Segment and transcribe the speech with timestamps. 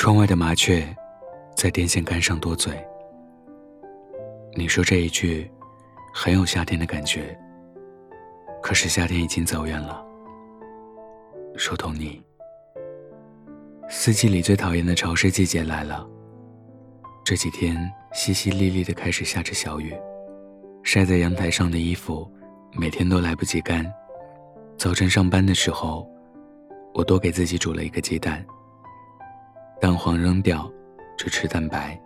[0.00, 0.82] 窗外的麻雀，
[1.54, 2.72] 在电线杆上多嘴。
[4.56, 5.50] 你说这一句，
[6.14, 7.38] 很有夏天的感觉。
[8.62, 10.02] 可是夏天已经走远了。
[11.54, 12.18] 说同你，
[13.90, 16.08] 四季里最讨厌的潮湿季节来了。
[17.22, 17.76] 这几天
[18.14, 19.94] 淅淅沥沥的开始下着小雨，
[20.82, 22.26] 晒在阳台上的衣服，
[22.72, 23.84] 每天都来不及干。
[24.78, 26.10] 早晨上班的时候，
[26.94, 28.42] 我多给自己煮了一个鸡蛋。
[29.80, 30.70] 蛋黄扔掉，
[31.16, 31.98] 只吃蛋白。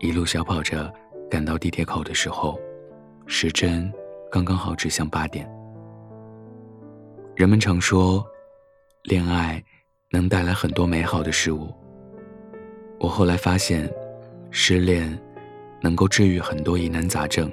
[0.00, 0.90] 一路小跑着
[1.30, 2.58] 赶到地铁口的时候，
[3.26, 3.92] 时针
[4.30, 5.46] 刚刚好指向八点。
[7.36, 8.24] 人们常说，
[9.02, 9.62] 恋爱
[10.10, 11.70] 能带来很多美好的事物。
[12.98, 13.92] 我后来发现，
[14.50, 15.20] 失恋
[15.82, 17.52] 能够治愈很多疑难杂症。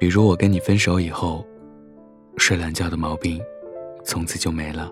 [0.00, 1.46] 比如我跟你分手以后，
[2.38, 3.40] 睡懒觉的毛病
[4.04, 4.90] 从此就没了。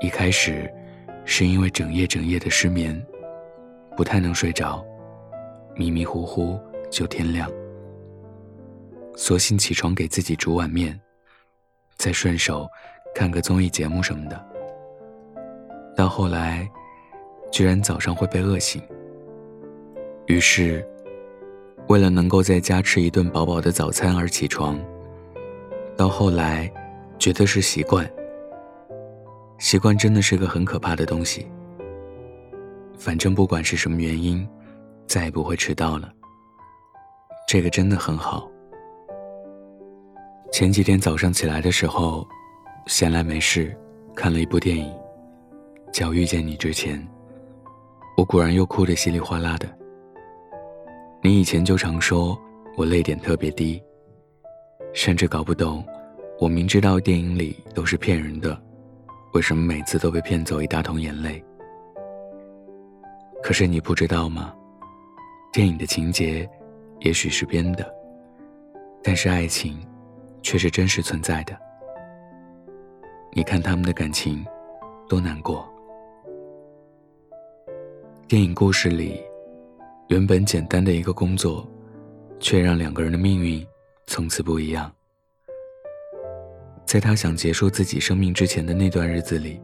[0.00, 0.68] 一开始。
[1.32, 3.00] 是因为整夜整夜的失眠，
[3.96, 4.84] 不太能睡着，
[5.76, 6.58] 迷迷糊糊
[6.90, 7.48] 就天亮。
[9.14, 11.00] 索性起床给自己煮碗面，
[11.96, 12.68] 再顺手
[13.14, 14.44] 看个综艺节目什么的。
[15.96, 16.68] 到后来，
[17.52, 18.82] 居然早上会被饿醒。
[20.26, 20.84] 于是，
[21.86, 24.76] 为了能够在家吃一顿饱饱的早餐而起床。
[25.96, 26.68] 到后来，
[27.20, 28.04] 觉得是习惯。
[29.60, 31.46] 习惯真的是个很可怕的东西。
[32.98, 34.46] 反正不管是什么原因，
[35.06, 36.10] 再也不会迟到了。
[37.46, 38.50] 这个真的很好。
[40.50, 42.26] 前几天早上起来的时候，
[42.86, 43.76] 闲来没事，
[44.16, 44.90] 看了一部电影，
[45.92, 46.98] 叫《遇见你之前》。
[48.16, 49.68] 我果然又哭得稀里哗啦的。
[51.22, 52.38] 你以前就常说
[52.78, 53.80] 我泪点特别低，
[54.94, 55.84] 甚至搞不懂，
[56.38, 58.58] 我明知道电影里都是骗人的。
[59.32, 61.42] 为什么每次都被骗走一大桶眼泪？
[63.42, 64.54] 可是你不知道吗？
[65.52, 66.48] 电影的情节
[67.00, 67.88] 也许是编的，
[69.02, 69.80] 但是爱情
[70.42, 71.56] 却是真实存在的。
[73.32, 74.44] 你看他们的感情
[75.08, 75.64] 多难过。
[78.26, 79.20] 电影故事里，
[80.08, 81.66] 原本简单的一个工作，
[82.40, 83.64] 却让两个人的命运
[84.06, 84.92] 从此不一样。
[86.90, 89.62] 在他想结束自己生命之前的那段日子里，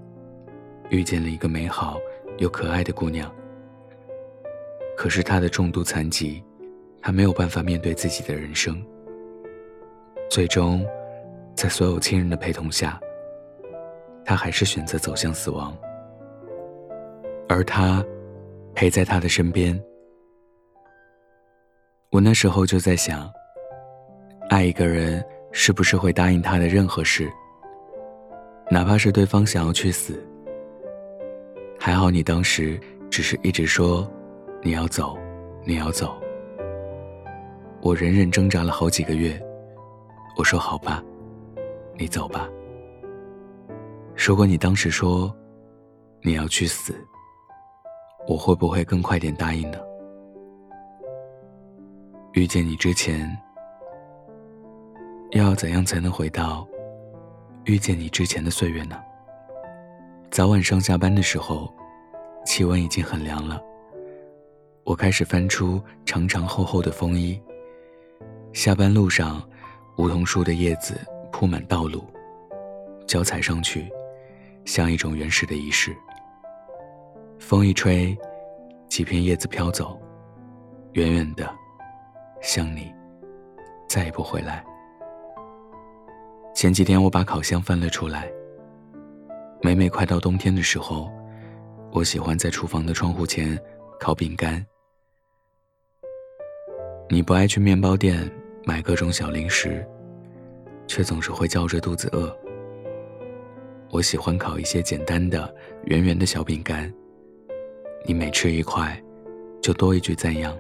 [0.90, 1.98] 遇见了一个美好
[2.38, 3.28] 又可爱的姑娘。
[4.96, 6.40] 可是他的重度残疾，
[7.02, 8.80] 他没有办法面对自己的人生。
[10.30, 10.86] 最终，
[11.56, 12.96] 在所有亲人的陪同下，
[14.24, 15.76] 他还是选择走向死亡。
[17.48, 18.04] 而他，
[18.72, 19.76] 陪在他的身边。
[22.10, 23.28] 我那时候就在想，
[24.48, 25.20] 爱一个人。
[25.58, 27.32] 是不是会答应他的任何事，
[28.70, 30.22] 哪怕是对方想要去死？
[31.80, 32.78] 还好你当时
[33.08, 34.06] 只是一直说
[34.62, 35.16] 你要走，
[35.64, 36.14] 你要走。
[37.80, 39.42] 我忍忍挣扎了好几个月，
[40.36, 41.02] 我说好吧，
[41.96, 42.46] 你走吧。
[44.14, 45.34] 如果你当时说
[46.20, 46.94] 你要去死，
[48.28, 49.78] 我会不会更快点答应呢？
[52.34, 53.26] 遇见你之前。
[55.32, 56.66] 要怎样才能回到
[57.64, 58.96] 遇见你之前的岁月呢？
[60.30, 61.72] 早晚上下班的时候，
[62.44, 63.60] 气温已经很凉了。
[64.84, 67.40] 我开始翻出长长厚厚的风衣。
[68.52, 69.42] 下班路上，
[69.96, 70.96] 梧桐树的叶子
[71.32, 72.04] 铺满道路，
[73.04, 73.90] 脚踩上去，
[74.64, 75.94] 像一种原始的仪式。
[77.40, 78.16] 风一吹，
[78.88, 80.00] 几片叶子飘走，
[80.92, 81.52] 远远的，
[82.40, 82.94] 像你，
[83.88, 84.64] 再也不回来。
[86.56, 88.32] 前几天我把烤箱翻了出来。
[89.60, 91.12] 每每快到冬天的时候，
[91.92, 93.60] 我喜欢在厨房的窗户前
[94.00, 94.64] 烤饼干。
[97.10, 98.26] 你不爱去面包店
[98.64, 99.86] 买各种小零食，
[100.86, 102.34] 却总是会叫着肚子饿。
[103.90, 105.54] 我喜欢烤一些简单的
[105.84, 106.90] 圆圆的小饼干。
[108.06, 108.98] 你每吃一块，
[109.60, 110.56] 就多一句赞扬。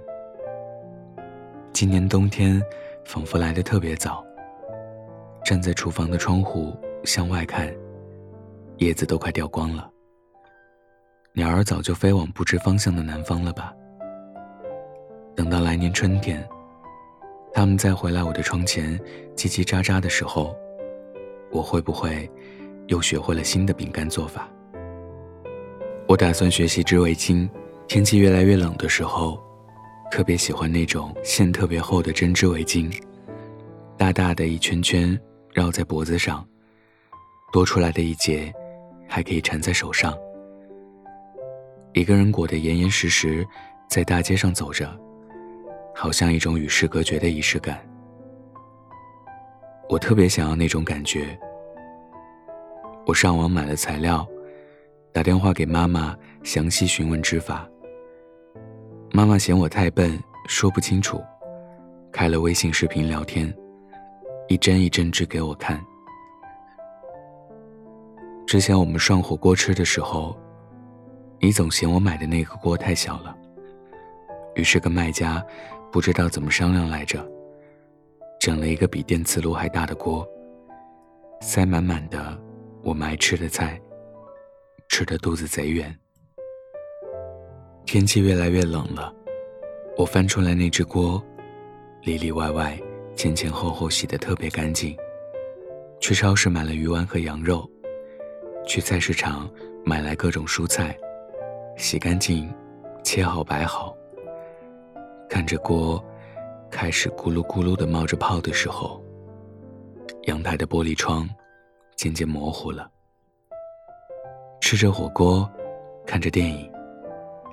[1.72, 2.62] 今年冬天
[3.06, 4.22] 仿佛来的特别早。
[5.46, 7.72] 站在厨房的窗户向外看，
[8.78, 9.88] 叶子都快掉光了。
[11.34, 13.72] 鸟儿早就飞往不知方向的南方了吧？
[15.36, 16.44] 等到来年春天，
[17.52, 18.98] 它们再回来我的窗前
[19.36, 20.52] 叽叽喳喳的时候，
[21.52, 22.28] 我会不会
[22.88, 24.48] 又学会了新的饼干做法？
[26.08, 27.48] 我打算学习织围巾。
[27.86, 29.40] 天气越来越冷的时候，
[30.10, 32.92] 特别喜欢那种线特别厚的针织围巾，
[33.96, 35.16] 大大的一圈圈。
[35.56, 36.46] 绕在脖子上，
[37.50, 38.52] 多出来的一节，
[39.08, 40.14] 还可以缠在手上。
[41.94, 43.42] 一个人裹得严严实实，
[43.88, 44.86] 在大街上走着，
[45.94, 47.80] 好像一种与世隔绝的仪式感。
[49.88, 51.26] 我特别想要那种感觉。
[53.06, 54.28] 我上网买了材料，
[55.10, 57.66] 打电话给妈妈详细询问织法。
[59.10, 61.18] 妈妈嫌我太笨，说不清楚，
[62.12, 63.50] 开了微信视频聊天，
[64.48, 65.84] 一针一针织给我看。
[68.46, 70.36] 之前我们涮火锅吃的时候，
[71.40, 73.36] 你总嫌我买的那个锅太小了，
[74.54, 75.44] 于是跟卖家
[75.90, 77.26] 不知道怎么商量来着，
[78.40, 80.26] 整了一个比电磁炉还大的锅，
[81.40, 82.38] 塞满满的。
[82.82, 83.80] 我们爱吃的菜，
[84.88, 85.92] 吃的肚子贼圆。
[87.84, 89.12] 天气越来越冷了，
[89.98, 91.20] 我翻出来那只锅，
[92.02, 92.78] 里里外外、
[93.16, 94.96] 前前后后洗得特别干净。
[95.98, 97.68] 去超市买了鱼丸和羊肉，
[98.66, 99.50] 去菜市场
[99.84, 100.96] 买来各种蔬菜，
[101.78, 102.52] 洗干净，
[103.02, 103.96] 切好摆好。
[105.28, 106.04] 看着锅
[106.70, 109.02] 开始咕噜咕噜的冒着泡的时候，
[110.24, 111.28] 阳台的玻璃窗。
[111.96, 112.90] 渐渐模糊了。
[114.60, 115.50] 吃着火锅，
[116.06, 116.70] 看着电影，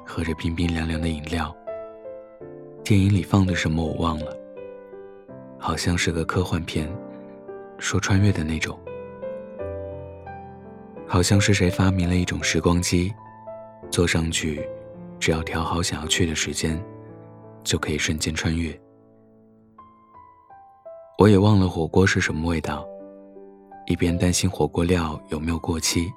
[0.06, 1.56] 喝着冰冰凉凉的饮料。
[2.84, 4.38] 电影里放的什么我忘了，
[5.66, 6.94] 好像是个科幻片，
[7.78, 8.78] 说穿越的那种。
[11.08, 13.14] 好像是谁发明了一种时光机，
[13.90, 14.62] 坐上去，
[15.22, 16.78] 只要调好想要去的时间，
[17.64, 18.78] 就可以瞬间穿越。
[21.18, 22.86] 我也忘了火锅是什么味道。
[23.86, 26.12] 一边担心火锅料有没有过期，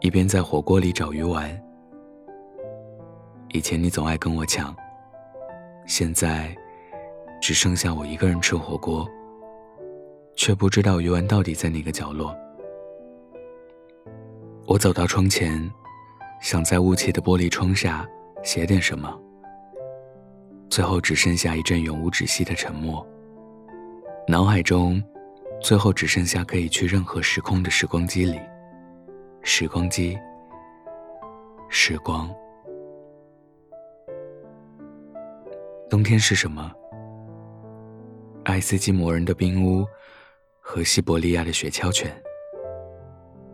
[0.00, 1.54] 一边在火锅里找鱼丸。
[3.50, 4.74] 以前你总爱跟我抢，
[5.84, 6.56] 现在
[7.40, 9.08] 只剩下我一个人吃火锅，
[10.36, 12.36] 却不知道鱼丸到底在哪个角落。
[14.66, 15.70] 我走到窗前，
[16.40, 18.06] 想在雾气的玻璃窗下
[18.42, 19.18] 写点什么，
[20.68, 23.06] 最后只剩下一阵永无止息的沉默，
[24.26, 25.02] 脑海中。
[25.60, 28.38] 最后只剩下可以去任何时空的时光机里。
[29.42, 30.16] 时光机，
[31.68, 32.32] 时光。
[35.90, 36.70] 冬天是什么？
[38.48, 39.86] 爱斯基摩人的冰屋，
[40.58, 42.10] 和西伯利亚的雪橇犬，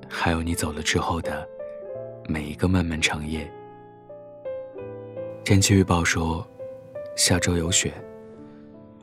[0.08, 1.44] 还有你走了之后的
[2.28, 3.52] 每一个漫漫长夜。
[5.42, 6.46] 天气预报说，
[7.16, 7.92] 下周有雪。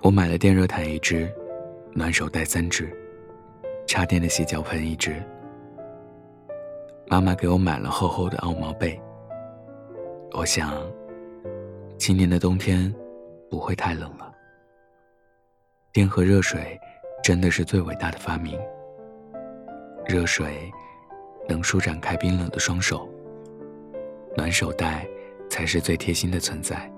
[0.02, 1.30] 我买了电热毯一只。
[1.94, 2.90] 暖手袋三只，
[3.86, 5.22] 插电的洗脚盆一只。
[7.06, 8.98] 妈妈给我买了厚厚的奥毛被。
[10.32, 10.74] 我想，
[11.98, 12.96] 今年的冬天
[13.50, 14.31] 不会太冷了。
[15.94, 16.80] 电和热水
[17.22, 18.58] 真的是最伟大的发明。
[20.08, 20.72] 热水
[21.50, 23.10] 能舒展开冰冷的双手，
[24.36, 25.06] 暖手袋
[25.50, 26.90] 才是最贴心的存在。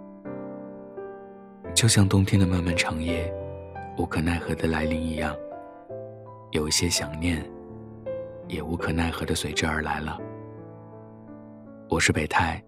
[1.74, 3.34] 就像冬天的漫漫长夜。
[3.96, 5.36] 无可奈何的来临一样，
[6.50, 7.48] 有一些想念，
[8.48, 10.20] 也无可奈何的随之而来了。
[11.88, 12.60] 我是北太，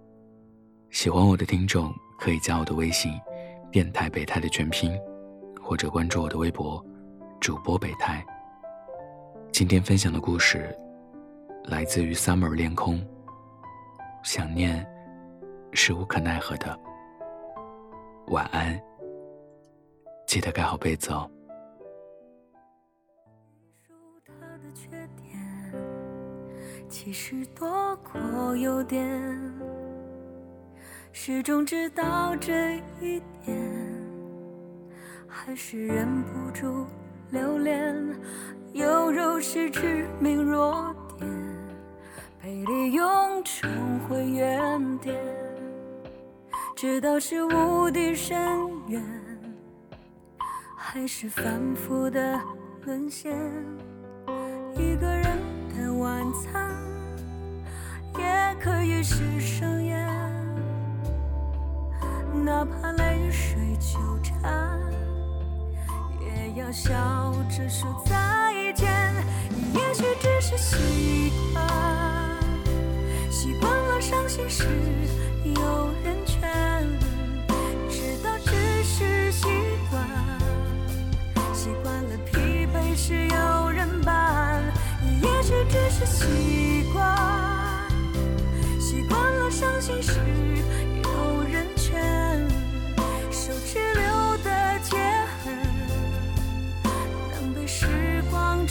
[0.92, 3.12] 喜欢我的听众可以加我的微信
[3.74, 4.96] “电台北太”的全拼，
[5.68, 6.84] 或者关注我的微博
[7.42, 8.24] “主播北太”。
[9.52, 10.78] 今天分享的故事
[11.64, 13.04] 来自于 Summer 恋空，
[14.22, 14.86] 想念
[15.74, 16.80] 是无可奈何的。
[18.28, 18.80] 晚安。
[20.28, 21.28] 记得盖好被子哦。
[26.88, 29.04] 其实多过优点，
[31.12, 33.58] 始终知道这一点，
[35.38, 36.88] 还是忍不住
[37.30, 37.94] 留恋。
[38.72, 41.30] 有肉是致命弱点，
[42.42, 43.70] 被利用重
[44.02, 45.16] 回原点，
[46.76, 48.38] 直到是无底深
[48.88, 49.04] 渊。
[50.76, 51.44] 还是反
[51.76, 52.40] 复的
[52.86, 53.38] 沦陷，
[54.76, 55.38] 一个人
[55.78, 56.74] 的晚餐
[58.18, 59.35] 也可以是
[66.76, 68.14] 笑着说再
[68.76, 68.92] 见。
[69.74, 72.38] 也许只是习惯，
[73.32, 74.66] 习惯了伤心时
[75.46, 76.42] 有人劝，
[77.90, 79.48] 直到只是习
[79.90, 80.06] 惯。
[81.54, 84.62] 习惯了疲惫时有人伴，
[85.22, 87.16] 也许只是习惯。
[88.82, 90.20] 习惯了伤心时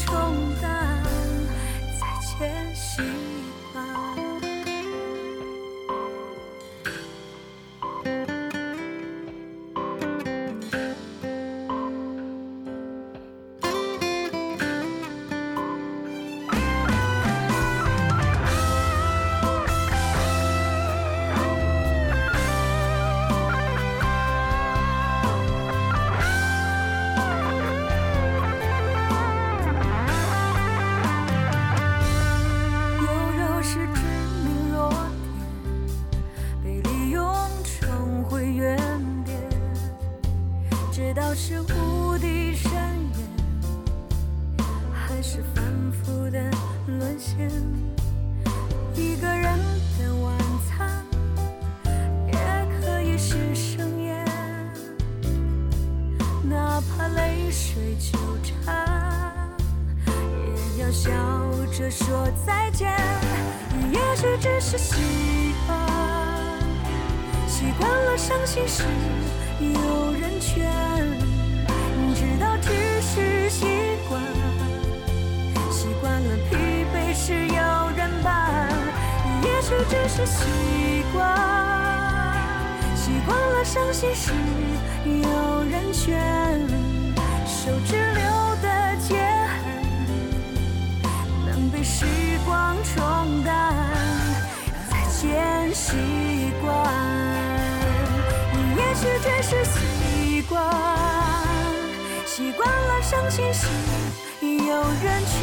[0.07, 0.15] 重
[0.61, 1.03] 担
[1.99, 3.24] 在前行。
[60.95, 61.11] 笑
[61.77, 62.89] 着说再见。
[63.91, 64.95] 也许只是习
[65.67, 65.77] 惯，
[67.49, 68.85] 习惯了伤心时
[69.59, 70.71] 有人劝，
[72.15, 72.71] 直到只
[73.03, 73.67] 是习
[74.09, 74.23] 惯，
[75.73, 76.57] 习惯了疲
[76.95, 78.69] 惫时有人伴。
[79.43, 80.45] 也许只是习
[81.13, 81.19] 惯，
[82.95, 84.33] 习惯了伤心时
[85.05, 86.17] 有人劝，
[87.45, 88.23] 手指留
[88.63, 88.67] 的
[89.01, 89.44] 结痕能被
[91.85, 92.07] 时
[92.47, 93.75] 光冲淡，
[94.91, 95.93] 再见习
[96.63, 96.67] 惯。
[98.55, 100.65] 你也许只是习惯，
[102.25, 103.67] 习惯了伤心时
[104.41, 105.39] 有人劝，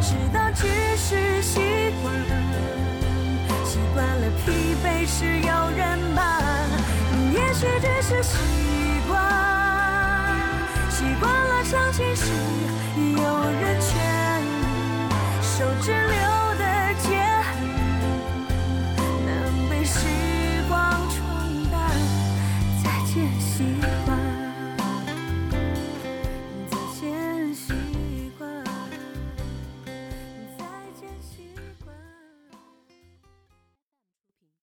[0.00, 0.62] 直到只
[0.96, 1.58] 是习
[2.00, 2.14] 惯，
[3.64, 6.22] 习惯了疲惫时有人伴。
[7.18, 8.83] 你也许只是习惯，